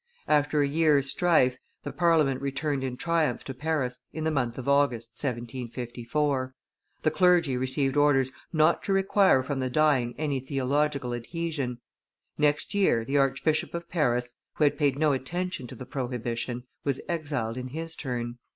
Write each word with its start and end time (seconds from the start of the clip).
After 0.27 0.63
a 0.63 0.67
year's 0.67 1.11
strife, 1.11 1.59
the 1.83 1.91
Parliament 1.91 2.41
returned 2.41 2.83
in 2.83 2.97
triumph 2.97 3.43
to 3.43 3.53
Paris 3.53 3.99
in 4.11 4.23
the 4.23 4.31
month 4.31 4.57
of 4.57 4.67
August, 4.67 5.11
1754; 5.11 6.55
the 7.03 7.11
clergy 7.11 7.55
received 7.55 7.95
orders 7.95 8.31
not 8.51 8.81
to 8.81 8.93
require 8.93 9.43
from 9.43 9.59
the 9.59 9.69
dying 9.69 10.15
any 10.17 10.39
theological 10.39 11.13
adhesion. 11.13 11.81
Next 12.35 12.73
year, 12.73 13.05
the 13.05 13.17
Archbishop 13.19 13.75
of 13.75 13.89
Paris, 13.89 14.31
who 14.55 14.63
had 14.63 14.79
paid 14.79 14.97
no 14.97 15.11
attention 15.11 15.67
to 15.67 15.75
the 15.75 15.85
prohibition, 15.85 16.63
was 16.83 16.99
exiled 17.07 17.55
in 17.55 17.67
his 17.67 17.95
turn. 17.95 18.39